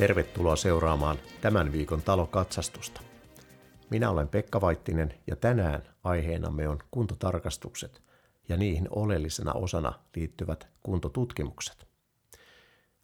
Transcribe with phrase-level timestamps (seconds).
[0.00, 3.00] Tervetuloa seuraamaan tämän viikon talokatsastusta.
[3.90, 8.02] Minä olen Pekka Vaittinen ja tänään aiheenamme on kuntotarkastukset
[8.48, 11.86] ja niihin oleellisena osana liittyvät kuntotutkimukset.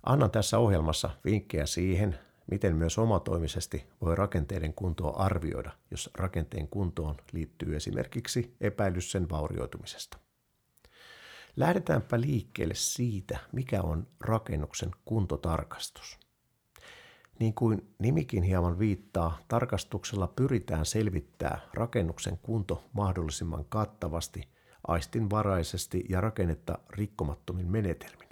[0.06, 2.19] Annan tässä ohjelmassa vinkkejä siihen,
[2.51, 10.19] miten myös omatoimisesti voi rakenteiden kuntoa arvioida, jos rakenteen kuntoon liittyy esimerkiksi epäilys sen vaurioitumisesta.
[11.56, 16.26] Lähdetäänpä liikkeelle siitä, mikä on rakennuksen kuntotarkastus.
[17.39, 24.48] Niin kuin nimikin hieman viittaa, tarkastuksella pyritään selvittää rakennuksen kunto mahdollisimman kattavasti,
[24.89, 28.28] aistinvaraisesti ja rakennetta rikkomattomin menetelmin.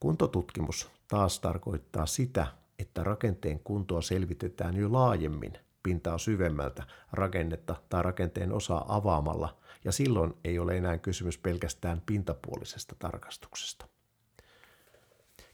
[0.00, 2.46] Kuntotutkimus taas tarkoittaa sitä,
[2.78, 5.52] että rakenteen kuntoa selvitetään jo laajemmin
[5.82, 12.96] pintaa syvemmältä rakennetta tai rakenteen osaa avaamalla, ja silloin ei ole enää kysymys pelkästään pintapuolisesta
[12.98, 13.97] tarkastuksesta.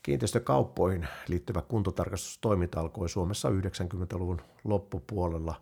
[0.04, 5.60] Kiinteistökauppoihin liittyvä kuntotarkastustoiminta alkoi Suomessa 90-luvun loppupuolella,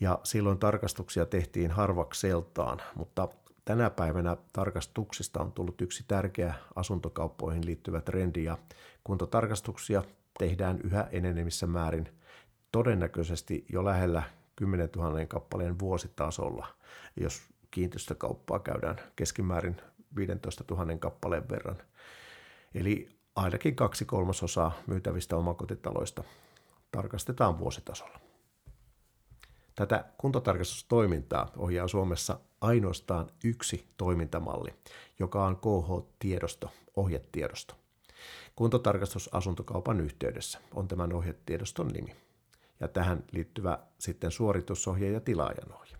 [0.00, 3.28] ja silloin tarkastuksia tehtiin harvakseltaan, mutta
[3.64, 8.58] tänä päivänä tarkastuksista on tullut yksi tärkeä asuntokauppoihin liittyvä trendi, ja
[9.04, 10.02] kuntotarkastuksia
[10.38, 12.08] tehdään yhä enenevissä määrin
[12.72, 14.22] todennäköisesti jo lähellä
[14.56, 16.66] 10 000 kappaleen vuositasolla,
[17.16, 19.76] jos kiinteistökauppaa käydään keskimäärin
[20.16, 21.76] 15 000 kappaleen verran.
[22.74, 26.24] Eli ainakin kaksi kolmasosaa myytävistä omakotitaloista
[26.92, 28.20] tarkastetaan vuositasolla.
[29.74, 34.74] Tätä kuntotarkastustoimintaa ohjaa Suomessa ainoastaan yksi toimintamalli,
[35.18, 37.74] joka on KH-tiedosto, ohjetiedosto.
[38.56, 42.16] Kuntotarkastus asuntokaupan yhteydessä on tämän ohjetiedoston nimi.
[42.80, 45.96] Ja tähän liittyvä sitten suoritusohje ja tilaajanohje.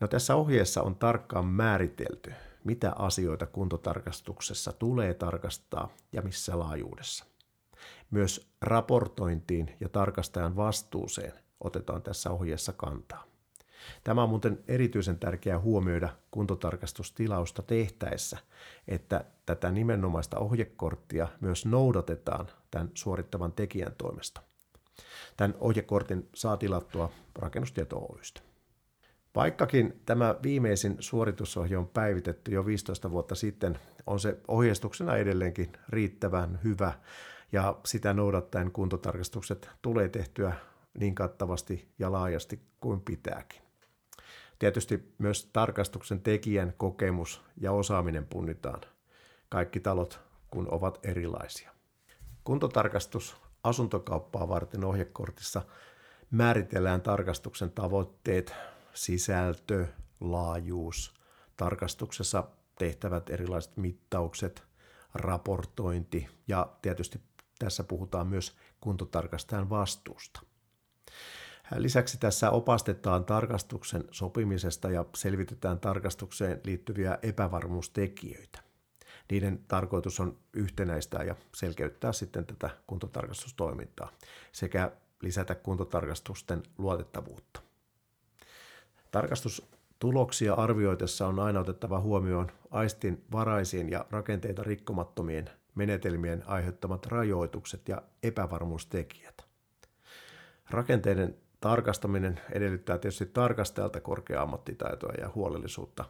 [0.00, 2.32] No tässä ohjeessa on tarkkaan määritelty,
[2.64, 7.24] mitä asioita kuntotarkastuksessa tulee tarkastaa ja missä laajuudessa.
[8.10, 13.24] Myös raportointiin ja tarkastajan vastuuseen otetaan tässä ohjeessa kantaa.
[14.04, 18.38] Tämä on muuten erityisen tärkeää huomioida kuntotarkastustilausta tehtäessä,
[18.88, 24.42] että tätä nimenomaista ohjekorttia myös noudatetaan tämän suorittavan tekijän toimesta.
[25.36, 28.51] Tämän ohjekortin saa tilattua rakennustieto Oystä.
[29.34, 36.60] Vaikkakin tämä viimeisin suoritusohje on päivitetty jo 15 vuotta sitten, on se ohjeistuksena edelleenkin riittävän
[36.64, 36.92] hyvä
[37.52, 40.52] ja sitä noudattaen kuntotarkastukset tulee tehtyä
[40.98, 43.62] niin kattavasti ja laajasti kuin pitääkin.
[44.58, 48.80] Tietysti myös tarkastuksen tekijän kokemus ja osaaminen punnitaan.
[49.48, 51.70] Kaikki talot kun ovat erilaisia.
[52.44, 55.62] Kuntotarkastus asuntokauppaa varten ohjekortissa
[56.30, 58.54] määritellään tarkastuksen tavoitteet,
[58.94, 59.86] sisältö,
[60.20, 61.14] laajuus,
[61.56, 62.44] tarkastuksessa
[62.78, 64.62] tehtävät erilaiset mittaukset,
[65.14, 67.20] raportointi ja tietysti
[67.58, 70.40] tässä puhutaan myös kuntotarkastajan vastuusta.
[71.76, 78.62] Lisäksi tässä opastetaan tarkastuksen sopimisesta ja selvitetään tarkastukseen liittyviä epävarmuustekijöitä.
[79.30, 84.12] Niiden tarkoitus on yhtenäistää ja selkeyttää sitten tätä kuntotarkastustoimintaa
[84.52, 87.61] sekä lisätä kuntotarkastusten luotettavuutta.
[89.12, 98.02] Tarkastustuloksia arvioitessa on aina otettava huomioon aistin varaisiin ja rakenteita rikkomattomien menetelmien aiheuttamat rajoitukset ja
[98.22, 99.44] epävarmuustekijät.
[100.70, 106.04] Rakenteiden tarkastaminen edellyttää tietysti tarkastajalta korkeaa ammattitaitoa ja huolellisuutta.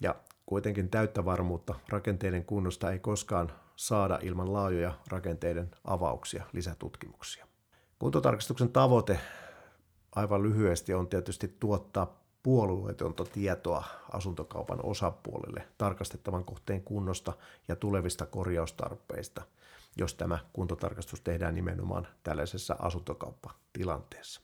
[0.00, 0.14] Ja
[0.46, 7.46] kuitenkin täyttä varmuutta rakenteiden kunnosta ei koskaan saada ilman laajoja rakenteiden avauksia, lisätutkimuksia.
[7.98, 9.20] Kuntotarkastuksen tavoite
[10.16, 17.32] aivan lyhyesti on tietysti tuottaa puolueetonta tietoa asuntokaupan osapuolelle tarkastettavan kohteen kunnosta
[17.68, 19.42] ja tulevista korjaustarpeista,
[19.96, 24.40] jos tämä kuntotarkastus tehdään nimenomaan tällaisessa asuntokauppatilanteessa.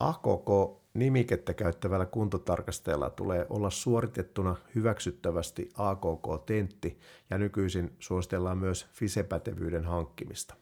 [0.00, 7.00] AKK-nimikettä käyttävällä kuntotarkastajalla tulee olla suoritettuna hyväksyttävästi AKK-tentti
[7.30, 10.54] ja nykyisin suositellaan myös FISE-pätevyyden hankkimista.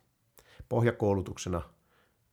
[0.68, 1.62] Pohjakoulutuksena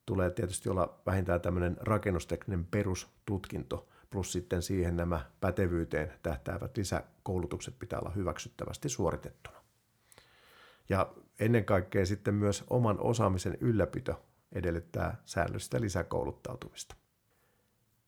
[0.06, 8.00] tulee tietysti olla vähintään tämmöinen rakennustekninen perustutkinto, plus sitten siihen nämä pätevyyteen tähtäävät lisäkoulutukset pitää
[8.00, 9.58] olla hyväksyttävästi suoritettuna.
[10.90, 16.96] Ja ennen kaikkea sitten myös oman osaamisen ylläpito edellyttää säännöllistä lisäkouluttautumista.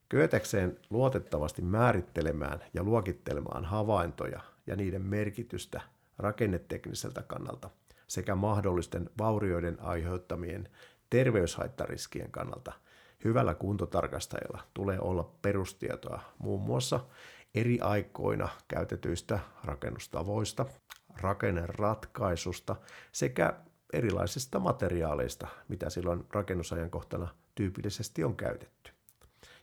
[0.10, 5.82] Kyetäkseen luotettavasti määrittelemään ja luokittelemaan havaintoja ja niiden merkitystä
[6.18, 7.70] rakennetekniseltä kannalta
[8.08, 10.70] sekä mahdollisten vaurioiden aiheuttamien
[11.10, 12.74] terveyshaittariskien kannalta
[13.26, 17.00] hyvällä kuntotarkastajalla tulee olla perustietoa muun muassa
[17.56, 20.66] eri aikoina käytetyistä rakennustavoista,
[21.22, 22.76] rakenneratkaisusta
[23.12, 23.54] sekä
[23.94, 28.92] erilaisista materiaaleista, mitä silloin rakennusajankohtana tyypillisesti on käytetty.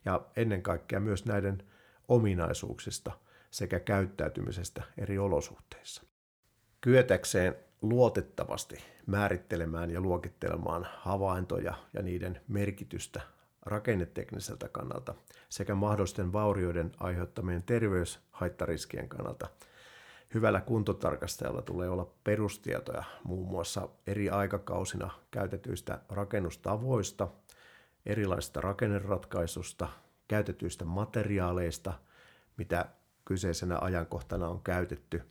[0.05, 1.62] Ja ennen kaikkea myös näiden
[2.08, 3.12] ominaisuuksista
[3.50, 6.03] sekä käyttäytymisestä eri olosuhteissa.
[6.81, 8.76] Kyetäkseen luotettavasti
[9.06, 13.20] määrittelemään ja luokittelemaan havaintoja ja niiden merkitystä
[13.62, 15.14] rakennetekniseltä kannalta
[15.49, 19.49] sekä mahdollisten vaurioiden aiheuttamien terveyshaittariskien kannalta.
[20.35, 27.29] Hyvällä kuntotarkastajalla tulee olla perustietoja muun muassa eri aikakausina käytetyistä rakennustavoista,
[28.06, 29.88] erilaisista rakenneratkaisusta,
[30.29, 31.93] käytetyistä materiaaleista,
[32.56, 32.87] mitä
[33.25, 35.23] kyseisenä ajankohtana on käytetty,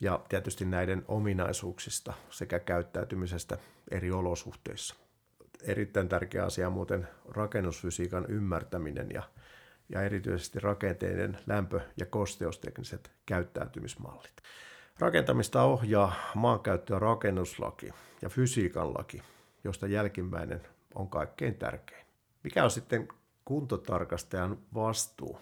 [0.00, 3.58] ja tietysti näiden ominaisuuksista sekä käyttäytymisestä
[3.90, 5.03] eri olosuhteissa
[5.66, 9.22] erittäin tärkeä asia muuten rakennusfysiikan ymmärtäminen ja,
[9.88, 14.36] ja erityisesti rakenteiden lämpö- ja kosteustekniset käyttäytymismallit.
[14.98, 17.90] Rakentamista ohjaa maankäyttö- ja rakennuslaki
[18.22, 19.22] ja fysiikan laki,
[19.64, 20.60] josta jälkimmäinen
[20.94, 22.06] on kaikkein tärkein.
[22.42, 23.08] Mikä on sitten
[23.44, 25.38] kuntotarkastajan vastuu?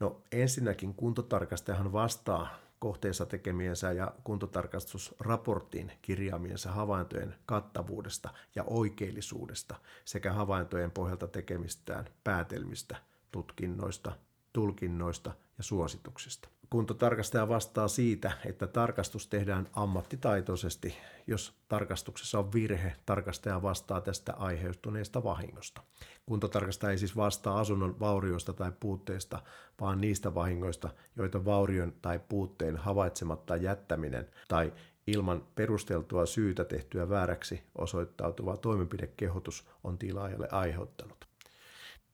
[0.00, 10.90] No ensinnäkin kuntotarkastajahan vastaa kohteessa tekemiensä ja kuntotarkastusraporttiin kirjaamiensa havaintojen kattavuudesta ja oikeellisuudesta sekä havaintojen
[10.90, 12.96] pohjalta tekemistään päätelmistä,
[13.32, 14.12] tutkinnoista,
[14.52, 16.48] tulkinnoista ja suosituksista.
[16.70, 20.96] Kuntotarkastaja vastaa siitä, että tarkastus tehdään ammattitaitoisesti.
[21.26, 25.80] Jos tarkastuksessa on virhe, tarkastaja vastaa tästä aiheutuneesta vahingosta.
[26.26, 29.42] Kuntotarkastaja ei siis vastaa asunnon vaurioista tai puutteista,
[29.80, 34.72] vaan niistä vahingoista, joita vaurion tai puutteen havaitsematta jättäminen tai
[35.06, 41.28] ilman perusteltua syytä tehtyä vääräksi osoittautuva toimenpidekehotus on tilaajalle aiheuttanut.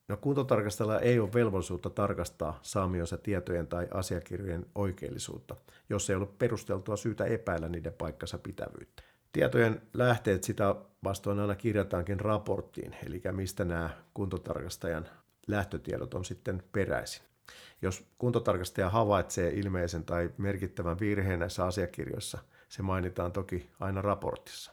[0.09, 5.57] No kuntotarkastajalla ei ole velvollisuutta tarkastaa saamionsa tietojen tai asiakirjojen oikeellisuutta,
[5.91, 9.03] jos ei ole perusteltua syytä epäillä niiden paikkansa pitävyyttä.
[9.33, 10.75] Tietojen lähteet sitä
[11.05, 15.09] vastoin aina kirjataankin raporttiin, eli mistä nämä kuntotarkastajan
[15.47, 17.23] lähtötiedot on sitten peräisin.
[17.83, 24.73] Jos kuntotarkastaja havaitsee ilmeisen tai merkittävän virheen näissä asiakirjoissa, se mainitaan toki aina raportissa.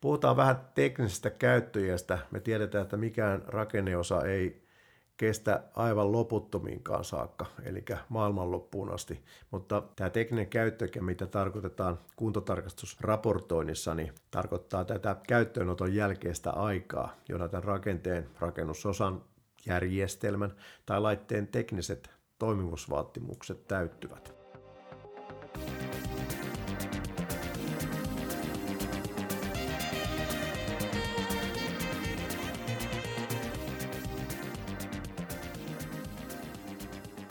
[0.00, 2.18] Puhutaan vähän teknisestä käyttöjästä.
[2.30, 4.68] Me tiedetään, että mikään rakenneosa ei
[5.16, 9.24] kestä aivan loputtomiinkaan saakka, eli maailmanloppuun asti.
[9.50, 17.64] Mutta tämä tekninen käyttö, mitä tarkoitetaan kuntotarkastusraportoinnissa, niin tarkoittaa tätä käyttöönoton jälkeistä aikaa, jona tämän
[17.64, 19.24] rakenteen, rakennusosan,
[19.66, 20.54] järjestelmän
[20.86, 24.37] tai laitteen tekniset toimivuusvaatimukset täyttyvät.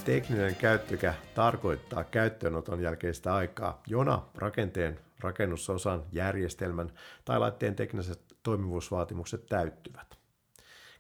[0.08, 6.92] Tekninen käyttökä tarkoittaa käyttöönoton jälkeistä aikaa, jona rakenteen, rakennusosan, järjestelmän
[7.26, 10.18] tai laitteen tekniset toimivuusvaatimukset täyttyvät.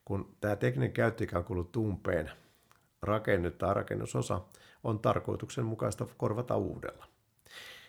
[0.05, 2.31] Kun tämä tekninen käyttöikä on kulunut umpeen,
[3.01, 4.41] rakenne tai rakennusosa
[4.83, 7.05] on tarkoituksenmukaista korvata uudella.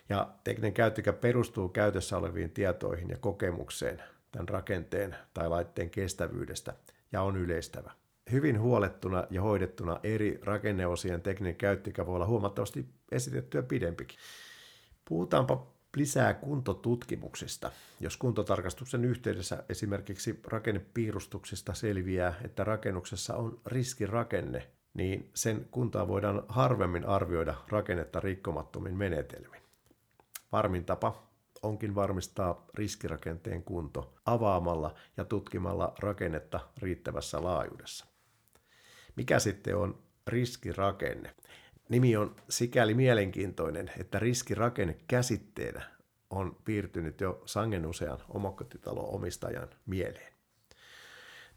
[0.09, 6.73] Ja tekninen käyttöikä perustuu käytössä oleviin tietoihin ja kokemukseen tämän rakenteen tai laitteen kestävyydestä
[7.11, 7.91] ja on yleistävä
[8.31, 14.19] hyvin huolettuna ja hoidettuna eri rakenneosien tekninen käyttöikä voi olla huomattavasti esitettyä pidempikin.
[15.05, 17.71] Puhutaanpa lisää kuntotutkimuksista.
[17.99, 27.05] Jos kuntotarkastuksen yhteydessä esimerkiksi rakennepiirustuksista selviää, että rakennuksessa on riskirakenne, niin sen kuntaa voidaan harvemmin
[27.05, 29.61] arvioida rakennetta rikkomattomin menetelmin.
[30.51, 31.29] Varmin tapa
[31.61, 38.08] onkin varmistaa riskirakenteen kunto avaamalla ja tutkimalla rakennetta riittävässä laajuudessa.
[39.19, 41.35] Mikä sitten on riskirakenne?
[41.89, 45.83] Nimi on sikäli mielenkiintoinen, että riskirakenne käsitteenä
[46.29, 50.33] on piirtynyt jo sangen usean omakotitalon omistajan mieleen.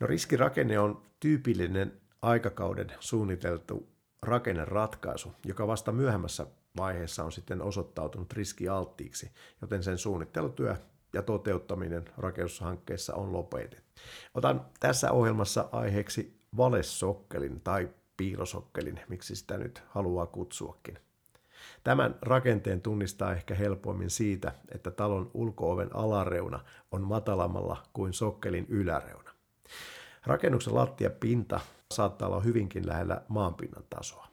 [0.00, 3.88] No riskirakenne on tyypillinen aikakauden suunniteltu
[4.22, 10.76] rakenneratkaisu, joka vasta myöhemmässä vaiheessa on sitten osoittautunut riskialttiiksi, joten sen suunnittelutyö
[11.12, 14.02] ja toteuttaminen rakennushankkeessa on lopetettu.
[14.34, 20.98] Otan tässä ohjelmassa aiheeksi valesokkelin tai piilosokkelin, miksi sitä nyt haluaa kutsuakin.
[21.84, 29.30] Tämän rakenteen tunnistaa ehkä helpommin siitä, että talon ulkooven alareuna on matalammalla kuin sokkelin yläreuna.
[30.26, 31.60] Rakennuksen lattiapinta
[31.92, 34.26] saattaa olla hyvinkin lähellä maanpinnan tasoa.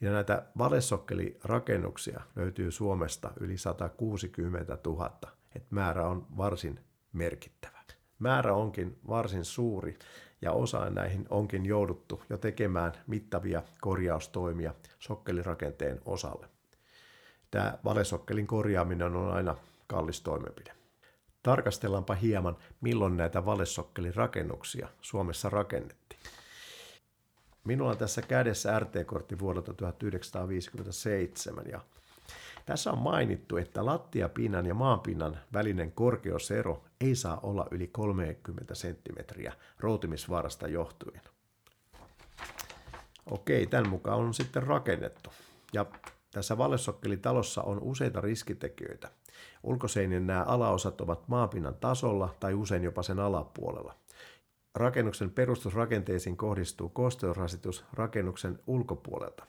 [0.00, 5.18] Ja näitä valessokkelirakennuksia löytyy Suomesta yli 160 000,
[5.54, 6.80] että määrä on varsin
[7.12, 7.82] merkittävä.
[8.18, 9.98] Määrä onkin varsin suuri
[10.42, 16.46] ja osaan näihin onkin jouduttu jo tekemään mittavia korjaustoimia sokkelirakenteen osalle.
[17.50, 19.56] Tämä valesokkelin korjaaminen on aina
[19.86, 20.72] kallis toimenpide.
[21.42, 26.20] Tarkastellaanpa hieman, milloin näitä valessokkelirakennuksia Suomessa rakennettiin.
[27.64, 31.80] Minulla on tässä kädessä RT-kortti vuodelta 1957 ja
[32.66, 39.52] tässä on mainittu, että lattiapinnan ja maanpinnan välinen korkeusero ei saa olla yli 30 senttimetriä
[39.78, 41.20] routimisvaarasta johtuen.
[43.30, 45.30] Okei, tämän mukaan on sitten rakennettu.
[45.72, 45.86] Ja
[46.30, 49.10] tässä valesokkelitalossa on useita riskitekijöitä.
[49.62, 53.94] Ulkoseinien nämä alaosat ovat maapinnan tasolla tai usein jopa sen alapuolella.
[54.74, 59.46] Rakennuksen perustusrakenteisiin kohdistuu kosteusrasitus rakennuksen ulkopuolelta.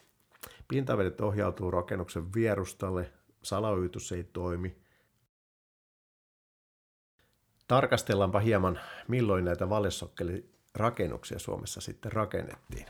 [0.67, 3.12] Pintavedet ohjautuu rakennuksen vierustalle,
[3.43, 4.75] salaojitus ei toimi.
[7.67, 12.86] Tarkastellaanpa hieman, milloin näitä valessokkelirakennuksia Suomessa sitten rakennettiin.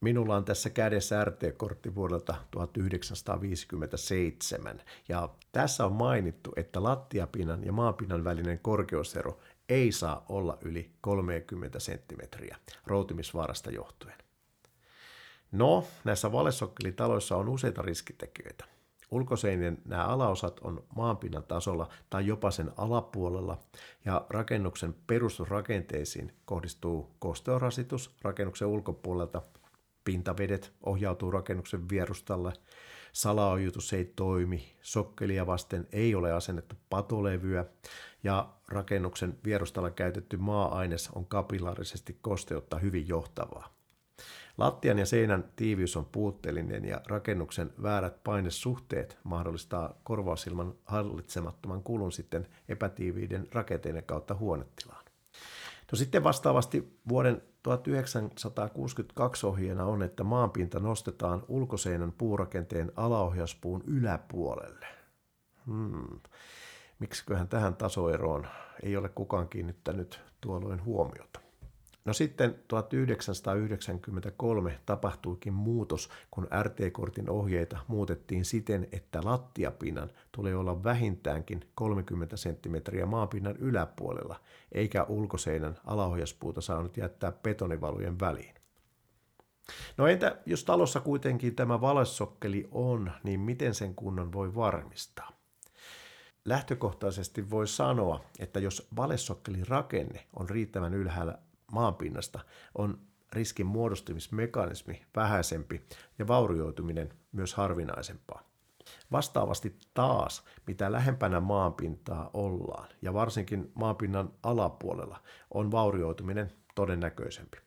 [0.00, 8.24] Minulla on tässä kädessä RT-kortti vuodelta 1957 ja tässä on mainittu, että lattiapinnan ja maapinnan
[8.24, 14.25] välinen korkeusero ei saa olla yli 30 senttimetriä routimisvaarasta johtuen.
[15.52, 18.64] No, näissä valesokkelitaloissa on useita riskitekijöitä.
[19.10, 23.58] Ulkoseinien nämä alaosat on maanpinnan tasolla tai jopa sen alapuolella,
[24.04, 29.42] ja rakennuksen perustusrakenteisiin kohdistuu kosteorasitus rakennuksen ulkopuolelta,
[30.04, 32.52] pintavedet ohjautuu rakennuksen vierustalle,
[33.12, 37.64] salaojutus ei toimi, sokkelia vasten ei ole asennettu patolevyä,
[38.24, 43.75] ja rakennuksen vierustalla käytetty maa-aines on kapillaarisesti kosteutta hyvin johtavaa.
[44.58, 52.46] Lattian ja seinän tiiviys on puutteellinen ja rakennuksen väärät painesuhteet mahdollistaa korvausilman hallitsemattoman kulun sitten
[52.68, 55.04] epätiiviiden rakenteiden kautta huonetilaan.
[55.92, 64.86] No sitten vastaavasti vuoden 1962 ohjeena on, että maanpinta nostetaan ulkoseinän puurakenteen alaohjauspuun yläpuolelle.
[65.66, 66.20] Hmm.
[66.98, 68.46] Miksiköhän tähän tasoeroon
[68.82, 71.45] ei ole kukaan kiinnittänyt tuolloin huomiota?
[72.06, 81.60] No sitten 1993 tapahtuikin muutos, kun RT-kortin ohjeita muutettiin siten, että lattiapinnan tulee olla vähintäänkin
[81.74, 84.40] 30 cm maapinnan yläpuolella,
[84.72, 88.54] eikä ulkoseinän alaohjaspuuta saanut jättää betonivalujen väliin.
[89.96, 95.30] No entä jos talossa kuitenkin tämä valessokkeli on, niin miten sen kunnon voi varmistaa?
[96.44, 101.38] Lähtökohtaisesti voi sanoa, että jos valessokkelin rakenne on riittävän ylhäällä
[101.72, 102.40] maanpinnasta
[102.74, 102.98] on
[103.32, 105.82] riskin muodostumismekanismi vähäisempi
[106.18, 108.42] ja vaurioituminen myös harvinaisempaa.
[109.12, 115.22] Vastaavasti taas, mitä lähempänä maanpintaa ollaan, ja varsinkin maanpinnan alapuolella,
[115.54, 117.58] on vaurioituminen todennäköisempi.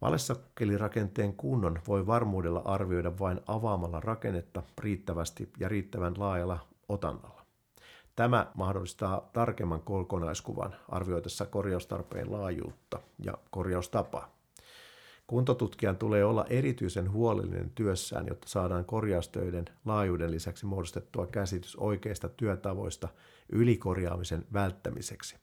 [0.00, 7.35] Valessakelirakenteen kunnon voi varmuudella arvioida vain avaamalla rakennetta riittävästi ja riittävän laajalla otannalla.
[8.16, 14.36] Tämä mahdollistaa tarkemman kokonaiskuvan arvioitessa korjaustarpeen laajuutta ja korjaustapaa.
[15.26, 23.08] Kuntotutkijan tulee olla erityisen huolellinen työssään, jotta saadaan korjaustöiden laajuuden lisäksi muodostettua käsitys oikeista työtavoista
[23.52, 25.36] ylikorjaamisen välttämiseksi.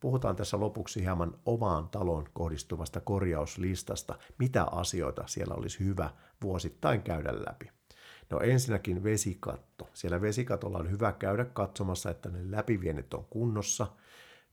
[0.00, 6.10] Puhutaan tässä lopuksi hieman omaan taloon kohdistuvasta korjauslistasta, mitä asioita siellä olisi hyvä
[6.42, 7.70] vuosittain käydä läpi.
[8.30, 9.88] No ensinnäkin vesikatto.
[9.94, 13.86] Siellä vesikatolla on hyvä käydä katsomassa, että ne läpivienet on kunnossa,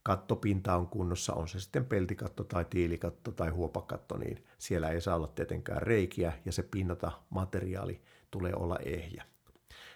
[0.04, 5.16] kattopinta on kunnossa, on se sitten peltikatto tai tiilikatto tai huopakatto, niin siellä ei saa
[5.16, 9.24] olla tietenkään reikiä ja se pinnata materiaali tulee olla ehjä.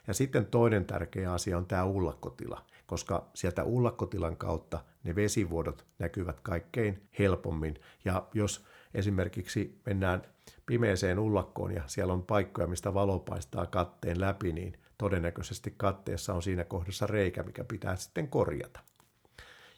[0.08, 6.42] Ja sitten toinen tärkeä asia on tämä ullakkotila, koska sieltä ullakkotilan kautta ne vesivuodot näkyvät
[6.42, 7.80] kaikkein helpommin.
[8.06, 10.22] Ja jos esimerkiksi mennään
[10.66, 16.44] pimeeseen ullakkoon ja siellä on paikkoja, mistä valo paistaa katteen läpi, niin todennäköisesti katteessa on
[16.44, 18.80] siinä kohdassa reikä, mikä pitää sitten korjata.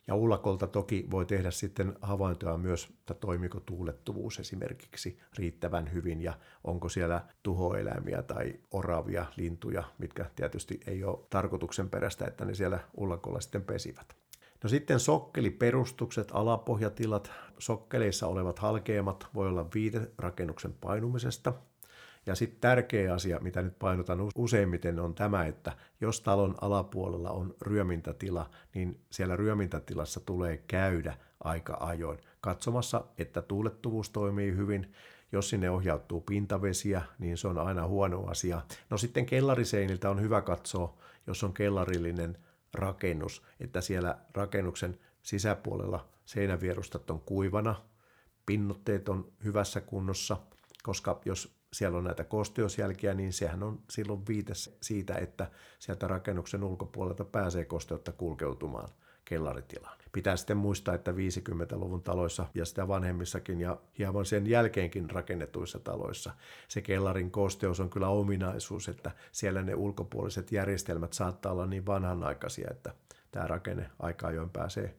[0.07, 6.34] Ja ullakolta toki voi tehdä sitten havaintoja myös, että toimiko tuulettuvuus esimerkiksi riittävän hyvin ja
[6.63, 12.79] onko siellä tuhoeläimiä tai oravia, lintuja, mitkä tietysti ei ole tarkoituksen perästä, että ne siellä
[12.98, 14.15] ullakolla sitten pesivät.
[14.64, 21.54] No sitten sokkeliperustukset, alapohjatilat, sokkeleissa olevat halkeamat voi olla viite rakennuksen painumisesta.
[22.26, 25.72] Ja sitten tärkeä asia, mitä nyt painotan useimmiten, on tämä, että
[26.02, 34.10] jos talon alapuolella on ryömintätila, niin siellä ryömintätilassa tulee käydä aika ajoin katsomassa, että tuulettuvuus
[34.10, 34.94] toimii hyvin.
[35.32, 38.62] Jos sinne ohjautuu pintavesiä, niin se on aina huono asia.
[38.90, 40.98] No sitten kellariseiniltä on hyvä katsoa,
[41.28, 42.38] jos on kellarillinen
[42.75, 47.75] rakennus, että siellä rakennuksen sisäpuolella seinävierustat on kuivana,
[48.46, 50.38] pinnotteet on hyvässä kunnossa,
[50.84, 56.63] koska jos siellä on näitä kosteusjälkiä, niin sehän on silloin viite siitä, että sieltä rakennuksen
[56.63, 58.89] ulkopuolelta pääsee kosteutta kulkeutumaan
[59.25, 59.98] kellaritilaan.
[60.15, 66.34] Pitää sitten muistaa, että 50-luvun taloissa ja sitä vanhemmissakin ja hieman sen jälkeenkin rakennetuissa taloissa
[66.67, 72.67] se kellarin kosteus on kyllä ominaisuus, että siellä ne ulkopuoliset järjestelmät saattaa olla niin vanhanaikaisia,
[72.72, 72.93] että
[73.31, 74.95] tämä rakenne aika ajoin pääsee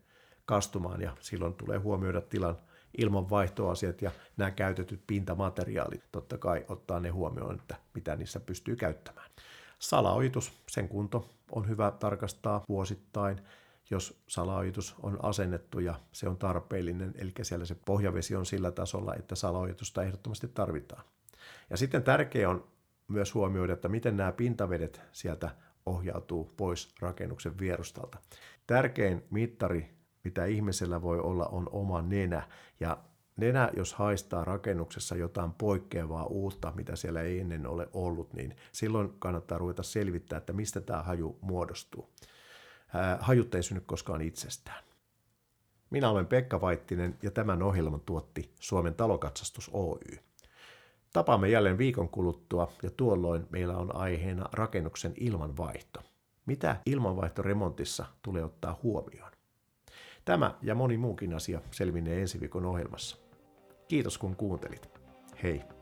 [0.46, 2.56] kastumaan ja silloin tulee huomioida tilan
[2.99, 6.04] ilmanvaihtoasiat ja nämä käytetyt pintamateriaalit.
[6.12, 9.30] Totta kai ottaa ne huomioon, että mitä niissä pystyy käyttämään.
[9.78, 13.40] Salaojitus, sen kunto on hyvä tarkastaa vuosittain,
[13.90, 19.14] jos salaojitus on asennettu ja se on tarpeellinen, eli siellä se pohjavesi on sillä tasolla,
[19.14, 21.05] että salaojitusta ehdottomasti tarvitaan.
[21.71, 22.66] Ja sitten tärkeää on
[23.09, 25.50] myös huomioida, että miten nämä pintavedet sieltä
[25.87, 28.19] ohjautuu pois rakennuksen vierustalta.
[28.66, 32.49] Tärkein mittari mitä ihmisellä voi olla, on oma nenä.
[32.81, 32.99] Ja
[33.37, 39.12] nenä, jos haistaa rakennuksessa jotain poikkeavaa uutta, mitä siellä ei ennen ole ollut, niin silloin
[39.19, 42.09] kannattaa ruveta selvittää, että mistä tämä haju muodostuu.
[43.21, 44.85] Hajut ei synny koskaan itsestään.
[45.90, 50.19] Minä olen Pekka Vaittinen ja tämän ohjelman tuotti Suomen talokatsastus Oy.
[51.12, 56.00] Tapaamme jälleen viikon kuluttua ja tuolloin meillä on aiheena rakennuksen ilmanvaihto.
[56.47, 59.33] Mitä ilmanvaihtoremontissa tulee ottaa huomioon?
[60.25, 63.16] Tämä ja moni muukin asia selvinee ensi viikon ohjelmassa.
[63.88, 64.88] Kiitos kun kuuntelit.
[65.43, 65.75] Hei!